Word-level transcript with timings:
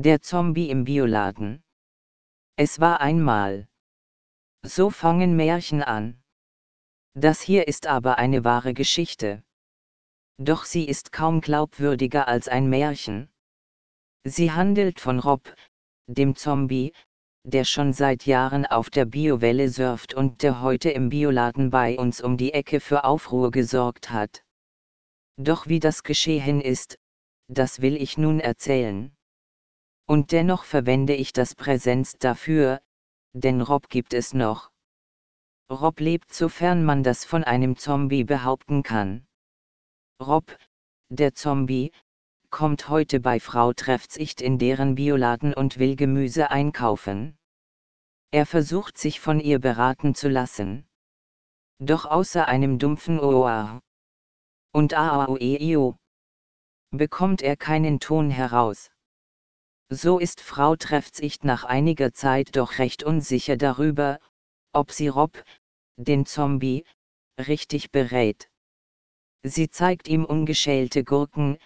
Der 0.00 0.22
Zombie 0.22 0.70
im 0.70 0.84
Bioladen. 0.84 1.60
Es 2.54 2.78
war 2.78 3.00
einmal. 3.00 3.66
So 4.64 4.90
fangen 4.90 5.34
Märchen 5.34 5.82
an. 5.82 6.22
Das 7.14 7.40
hier 7.40 7.66
ist 7.66 7.88
aber 7.88 8.16
eine 8.16 8.44
wahre 8.44 8.74
Geschichte. 8.74 9.42
Doch 10.40 10.66
sie 10.66 10.84
ist 10.84 11.10
kaum 11.10 11.40
glaubwürdiger 11.40 12.28
als 12.28 12.46
ein 12.46 12.70
Märchen. 12.70 13.28
Sie 14.22 14.52
handelt 14.52 15.00
von 15.00 15.18
Rob, 15.18 15.52
dem 16.06 16.36
Zombie, 16.36 16.92
der 17.42 17.64
schon 17.64 17.92
seit 17.92 18.24
Jahren 18.24 18.66
auf 18.66 18.90
der 18.90 19.04
Biowelle 19.04 19.68
surft 19.68 20.14
und 20.14 20.44
der 20.44 20.60
heute 20.60 20.90
im 20.90 21.08
Bioladen 21.08 21.70
bei 21.70 21.98
uns 21.98 22.20
um 22.20 22.36
die 22.36 22.52
Ecke 22.52 22.78
für 22.78 23.02
Aufruhr 23.02 23.50
gesorgt 23.50 24.10
hat. 24.10 24.44
Doch 25.36 25.66
wie 25.66 25.80
das 25.80 26.04
geschehen 26.04 26.60
ist, 26.60 27.00
das 27.48 27.80
will 27.80 27.96
ich 27.96 28.16
nun 28.16 28.38
erzählen. 28.38 29.12
Und 30.08 30.32
dennoch 30.32 30.64
verwende 30.64 31.14
ich 31.14 31.34
das 31.34 31.54
Präsenz 31.54 32.16
dafür, 32.18 32.80
denn 33.34 33.60
Rob 33.60 33.90
gibt 33.90 34.14
es 34.14 34.32
noch. 34.32 34.70
Rob 35.70 36.00
lebt 36.00 36.32
sofern 36.32 36.82
man 36.82 37.02
das 37.02 37.26
von 37.26 37.44
einem 37.44 37.76
Zombie 37.76 38.24
behaupten 38.24 38.82
kann. 38.82 39.26
Rob, 40.18 40.56
der 41.10 41.34
Zombie, 41.34 41.92
kommt 42.48 42.88
heute 42.88 43.20
bei 43.20 43.38
Frau 43.38 43.74
Treffsicht 43.74 44.40
in 44.40 44.58
deren 44.58 44.94
Bioladen 44.94 45.52
und 45.52 45.78
will 45.78 45.94
Gemüse 45.94 46.50
einkaufen. 46.50 47.36
Er 48.30 48.46
versucht 48.46 48.96
sich 48.96 49.20
von 49.20 49.40
ihr 49.40 49.58
beraten 49.58 50.14
zu 50.14 50.30
lassen. 50.30 50.88
Doch 51.80 52.06
außer 52.06 52.48
einem 52.48 52.78
dumpfen 52.78 53.20
Oa 53.20 53.82
und 54.72 54.94
Aaoeio 54.94 55.98
bekommt 56.92 57.42
er 57.42 57.56
keinen 57.56 58.00
Ton 58.00 58.30
heraus. 58.30 58.90
So 59.90 60.18
ist 60.18 60.42
Frau 60.42 60.76
Treffsicht 60.76 61.44
nach 61.44 61.64
einiger 61.64 62.12
Zeit 62.12 62.56
doch 62.56 62.78
recht 62.78 63.04
unsicher 63.04 63.56
darüber, 63.56 64.18
ob 64.74 64.92
sie 64.92 65.08
Rob, 65.08 65.42
den 65.96 66.26
Zombie, 66.26 66.84
richtig 67.38 67.90
berät. 67.90 68.50
Sie 69.42 69.70
zeigt 69.70 70.06
ihm 70.06 70.26
ungeschälte 70.26 71.04
Gurken, 71.04 71.56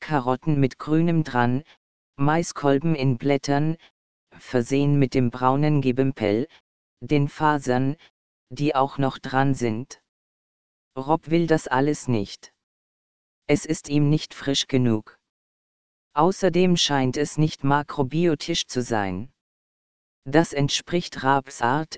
Karotten 0.00 0.58
mit 0.58 0.78
grünem 0.78 1.22
dran, 1.22 1.62
Maiskolben 2.16 2.96
in 2.96 3.18
Blättern, 3.18 3.76
versehen 4.32 4.98
mit 4.98 5.14
dem 5.14 5.30
braunen 5.30 5.80
Gebempel, 5.80 6.48
den 7.00 7.28
Fasern, 7.28 7.96
die 8.48 8.74
auch 8.74 8.98
noch 8.98 9.18
dran 9.18 9.54
sind. 9.54 10.02
Rob 10.96 11.30
will 11.30 11.46
das 11.46 11.68
alles 11.68 12.08
nicht. 12.08 12.52
Es 13.46 13.64
ist 13.64 13.88
ihm 13.88 14.10
nicht 14.10 14.34
frisch 14.34 14.66
genug. 14.66 15.19
Außerdem 16.20 16.76
scheint 16.76 17.16
es 17.16 17.38
nicht 17.38 17.64
makrobiotisch 17.64 18.66
zu 18.66 18.82
sein. 18.82 19.32
Das 20.26 20.52
entspricht 20.52 21.22
Rabs 21.22 21.62
Art, 21.62 21.96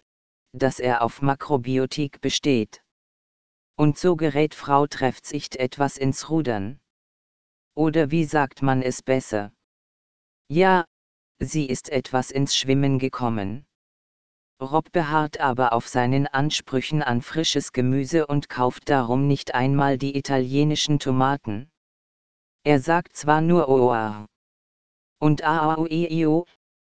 dass 0.53 0.78
er 0.78 1.03
auf 1.03 1.23
Makrobiotik 1.23 2.20
besteht. 2.20 2.84
Und 3.77 3.98
so 3.98 4.15
gerät 4.15 4.55
Frau 4.55 4.87
Treffsicht 4.87 5.56
etwas 5.56 5.97
ins 5.97 6.31
Rudern. 6.31 6.78
Oder 7.75 8.12
wie 8.12 8.25
sagt 8.25 8.62
man 8.62 8.81
es 8.81 9.03
besser? 9.03 9.53
Ja, 10.48 10.84
sie 11.41 11.67
ist 11.67 11.89
etwas 11.89 12.31
ins 12.31 12.55
Schwimmen 12.55 13.00
gekommen. 13.00 13.67
Rob 14.61 14.93
beharrt 14.93 15.41
aber 15.41 15.73
auf 15.73 15.89
seinen 15.89 16.28
Ansprüchen 16.28 17.03
an 17.03 17.23
frisches 17.23 17.73
Gemüse 17.73 18.28
und 18.28 18.48
kauft 18.48 18.89
darum 18.89 19.27
nicht 19.27 19.53
einmal 19.53 19.98
die 19.98 20.17
italienischen 20.17 21.00
Tomaten. 21.00 21.72
Er 22.65 22.79
sagt 22.81 23.17
zwar 23.17 23.41
nur 23.41 23.69
Oa 23.69 24.27
und 25.19 25.45
Aaueo, 25.45 26.47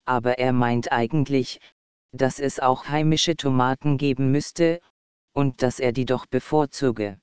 aber 0.05 0.39
er 0.39 0.53
meint 0.53 0.91
eigentlich, 0.91 1.61
dass 2.13 2.41
es 2.41 2.59
auch 2.59 2.89
heimische 2.89 3.37
Tomaten 3.37 3.99
geben 3.99 4.33
müsste, 4.33 4.81
und 5.33 5.63
dass 5.63 5.79
er 5.79 5.93
die 5.93 6.07
doch 6.07 6.27
bevorzuge. 6.27 7.21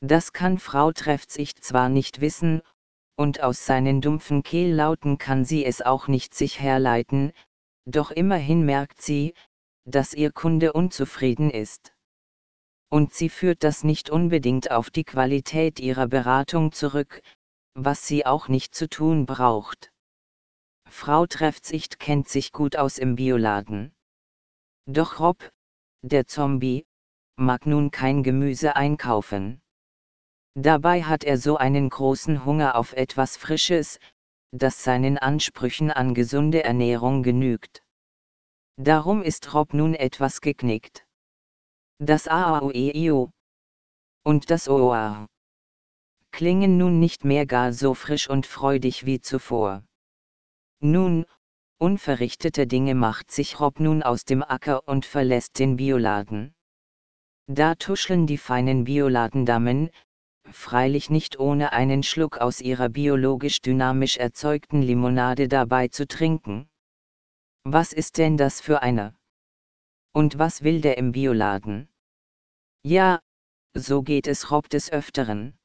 Das 0.00 0.32
kann 0.32 0.58
Frau 0.58 0.92
Treffsicht 0.92 1.64
zwar 1.64 1.88
nicht 1.88 2.20
wissen, 2.20 2.62
und 3.16 3.42
aus 3.42 3.66
seinen 3.66 4.00
dumpfen 4.00 4.44
Kehllauten 4.44 5.18
kann 5.18 5.44
sie 5.44 5.64
es 5.64 5.82
auch 5.82 6.06
nicht 6.06 6.34
sich 6.34 6.60
herleiten, 6.60 7.32
doch 7.86 8.12
immerhin 8.12 8.64
merkt 8.64 9.02
sie, 9.02 9.34
dass 9.84 10.14
ihr 10.14 10.30
Kunde 10.30 10.72
unzufrieden 10.72 11.50
ist. 11.50 11.92
Und 12.90 13.12
sie 13.12 13.28
führt 13.28 13.64
das 13.64 13.82
nicht 13.82 14.10
unbedingt 14.10 14.70
auf 14.70 14.90
die 14.90 15.04
Qualität 15.04 15.80
ihrer 15.80 16.06
Beratung 16.06 16.70
zurück, 16.72 17.22
was 17.80 18.04
sie 18.06 18.26
auch 18.26 18.48
nicht 18.48 18.74
zu 18.74 18.88
tun 18.88 19.24
braucht. 19.24 19.92
Frau 20.88 21.26
Treffsicht 21.26 22.00
kennt 22.00 22.28
sich 22.28 22.50
gut 22.50 22.74
aus 22.74 22.98
im 22.98 23.14
Bioladen. 23.14 23.94
Doch 24.86 25.20
Rob, 25.20 25.52
der 26.02 26.26
Zombie, 26.26 26.86
mag 27.36 27.66
nun 27.66 27.92
kein 27.92 28.24
Gemüse 28.24 28.74
einkaufen. 28.74 29.60
Dabei 30.54 31.04
hat 31.04 31.22
er 31.22 31.38
so 31.38 31.56
einen 31.56 31.88
großen 31.88 32.44
Hunger 32.44 32.74
auf 32.74 32.94
etwas 32.94 33.36
Frisches, 33.36 34.00
das 34.50 34.82
seinen 34.82 35.16
Ansprüchen 35.16 35.92
an 35.92 36.14
gesunde 36.14 36.64
Ernährung 36.64 37.22
genügt. 37.22 37.84
Darum 38.76 39.22
ist 39.22 39.54
Rob 39.54 39.72
nun 39.72 39.94
etwas 39.94 40.40
geknickt. 40.40 41.06
Das 42.00 42.26
AAOEIO 42.26 43.30
und 44.24 44.50
das 44.50 44.68
OA 44.68 45.28
klingen 46.38 46.78
nun 46.78 47.00
nicht 47.00 47.24
mehr 47.24 47.46
gar 47.46 47.72
so 47.72 47.94
frisch 47.94 48.30
und 48.30 48.46
freudig 48.46 49.04
wie 49.04 49.20
zuvor. 49.20 49.82
Nun, 50.78 51.26
unverrichtete 51.78 52.68
Dinge 52.68 52.94
macht 52.94 53.32
sich 53.32 53.58
Rob 53.58 53.80
nun 53.80 54.04
aus 54.04 54.24
dem 54.24 54.44
Acker 54.44 54.86
und 54.86 55.04
verlässt 55.04 55.58
den 55.58 55.74
Bioladen. 55.74 56.54
Da 57.48 57.74
tuscheln 57.74 58.28
die 58.28 58.38
feinen 58.38 58.84
Bioladendamen, 58.84 59.90
freilich 60.48 61.10
nicht 61.10 61.40
ohne 61.40 61.72
einen 61.72 62.04
Schluck 62.04 62.38
aus 62.38 62.60
ihrer 62.60 62.88
biologisch 62.88 63.60
dynamisch 63.60 64.16
erzeugten 64.16 64.80
Limonade 64.80 65.48
dabei 65.48 65.88
zu 65.88 66.06
trinken. 66.06 66.68
Was 67.64 67.92
ist 67.92 68.16
denn 68.16 68.36
das 68.36 68.60
für 68.60 68.80
eine? 68.80 69.16
Und 70.12 70.38
was 70.38 70.62
will 70.62 70.82
der 70.82 70.98
im 70.98 71.10
Bioladen? 71.10 71.88
Ja, 72.84 73.18
so 73.74 74.02
geht 74.02 74.28
es 74.28 74.52
Rob 74.52 74.68
des 74.70 74.92
Öfteren. 74.92 75.57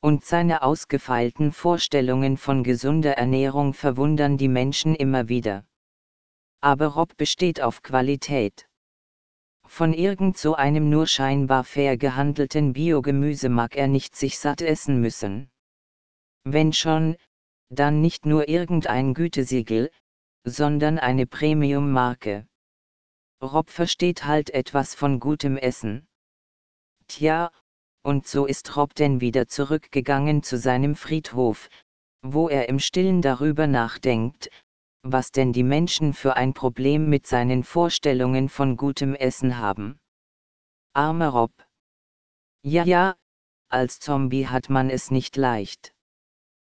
Und 0.00 0.24
seine 0.24 0.62
ausgefeilten 0.62 1.52
Vorstellungen 1.52 2.36
von 2.36 2.62
gesunder 2.62 3.16
Ernährung 3.16 3.74
verwundern 3.74 4.36
die 4.36 4.48
Menschen 4.48 4.94
immer 4.94 5.28
wieder. 5.28 5.66
Aber 6.60 6.86
Rob 6.88 7.16
besteht 7.16 7.60
auf 7.60 7.82
Qualität. 7.82 8.68
Von 9.66 9.92
irgend 9.92 10.38
so 10.38 10.54
einem 10.54 10.88
nur 10.88 11.06
scheinbar 11.06 11.62
fair 11.62 11.96
gehandelten 11.96 12.72
Biogemüse 12.72 13.48
mag 13.48 13.76
er 13.76 13.86
nicht 13.86 14.16
sich 14.16 14.38
satt 14.38 14.62
essen 14.62 15.00
müssen. 15.00 15.50
Wenn 16.44 16.72
schon, 16.72 17.16
dann 17.68 18.00
nicht 18.00 18.24
nur 18.24 18.48
irgendein 18.48 19.14
Gütesiegel, 19.14 19.90
sondern 20.44 20.98
eine 20.98 21.26
Premium-Marke. 21.26 22.46
Rob 23.42 23.68
versteht 23.68 24.24
halt 24.24 24.50
etwas 24.50 24.94
von 24.94 25.20
gutem 25.20 25.56
Essen. 25.56 26.08
Tja, 27.06 27.52
und 28.08 28.26
so 28.26 28.46
ist 28.46 28.74
Rob 28.74 28.94
denn 28.94 29.20
wieder 29.20 29.48
zurückgegangen 29.48 30.42
zu 30.42 30.56
seinem 30.56 30.96
Friedhof, 30.96 31.68
wo 32.22 32.48
er 32.48 32.70
im 32.70 32.78
stillen 32.78 33.20
darüber 33.20 33.66
nachdenkt, 33.66 34.48
was 35.02 35.30
denn 35.30 35.52
die 35.52 35.62
Menschen 35.62 36.14
für 36.14 36.34
ein 36.34 36.54
Problem 36.54 37.10
mit 37.10 37.26
seinen 37.26 37.64
Vorstellungen 37.64 38.48
von 38.48 38.78
gutem 38.78 39.14
Essen 39.14 39.58
haben. 39.58 39.98
Armer 40.94 41.28
Rob. 41.28 41.52
Ja, 42.62 42.84
ja, 42.84 43.14
als 43.68 44.00
Zombie 44.00 44.46
hat 44.46 44.70
man 44.70 44.88
es 44.88 45.10
nicht 45.10 45.36
leicht. 45.36 45.92